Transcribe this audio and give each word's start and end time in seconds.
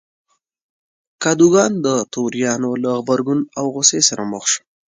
کادوګان 1.23 1.71
د 1.85 1.87
توریانو 2.13 2.71
له 2.83 2.91
غبرګون 2.99 3.39
او 3.57 3.65
غوسې 3.73 3.99
سره 4.09 4.23
مخ 4.31 4.43
شو. 4.51 4.61